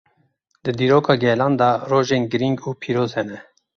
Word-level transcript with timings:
Di 0.63 0.71
dîroka 0.79 1.13
gelan 1.23 1.53
de 1.61 1.69
rojên 1.89 2.23
giring 2.31 2.57
û 2.67 2.69
pîroz 2.81 3.11
hene. 3.17 3.39